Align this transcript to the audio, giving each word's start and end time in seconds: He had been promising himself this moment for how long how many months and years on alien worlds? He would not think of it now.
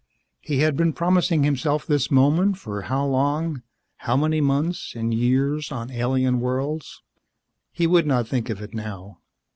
He 0.39 0.61
had 0.61 0.75
been 0.75 0.93
promising 0.93 1.43
himself 1.43 1.85
this 1.85 2.09
moment 2.09 2.57
for 2.57 2.81
how 2.81 3.05
long 3.05 3.61
how 3.97 4.17
many 4.17 4.41
months 4.41 4.95
and 4.95 5.13
years 5.13 5.71
on 5.71 5.91
alien 5.91 6.39
worlds? 6.39 7.03
He 7.71 7.85
would 7.85 8.07
not 8.07 8.27
think 8.27 8.49
of 8.49 8.63
it 8.63 8.73
now. 8.73 9.19